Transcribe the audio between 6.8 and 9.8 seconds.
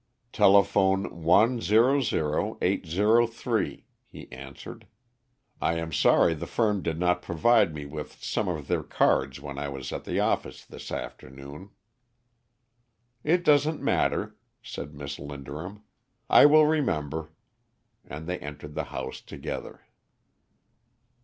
did not provide me with some of their cards when I